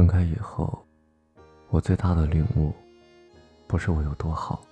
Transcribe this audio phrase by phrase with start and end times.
[0.00, 0.82] 分开以后，
[1.68, 2.72] 我最大的领悟，
[3.66, 4.64] 不是我有多好，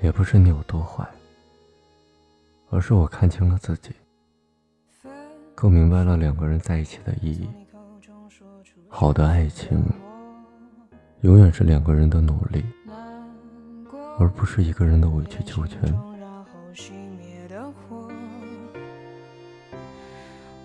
[0.00, 1.04] 也不是你有多坏，
[2.70, 3.90] 而是我看清了自己，
[5.56, 7.48] 更明白了两个人在一起的意义。
[8.88, 9.82] 好的爱情，
[11.22, 12.64] 永远是两个人的努力，
[14.20, 15.80] 而不是一个人的委曲求全。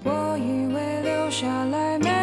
[0.04, 2.15] 我以为留下来没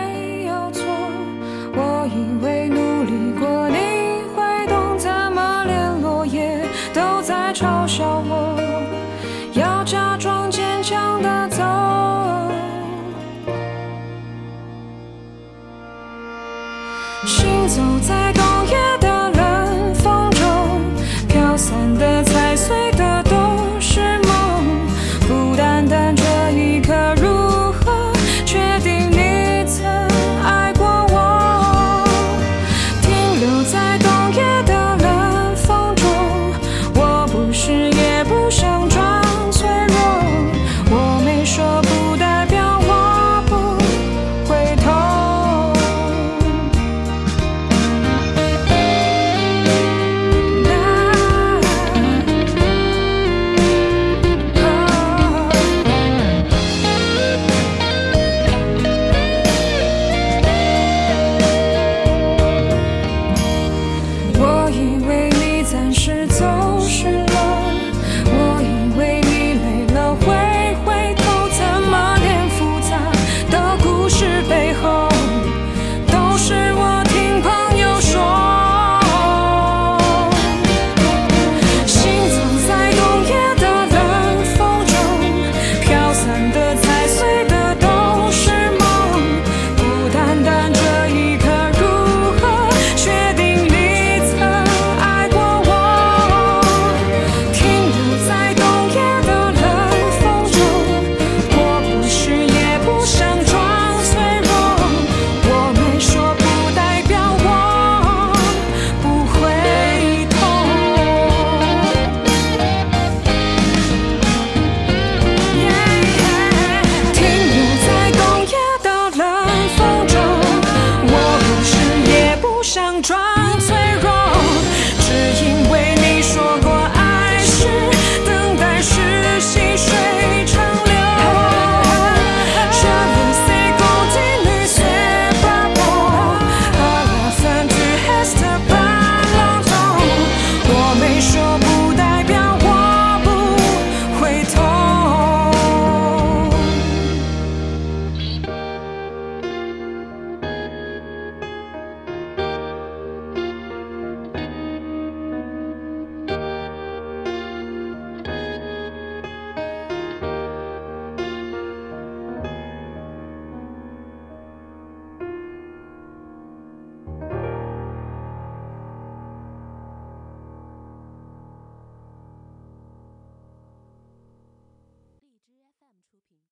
[17.75, 18.52] 走在